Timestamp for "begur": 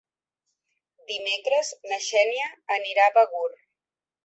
3.21-3.49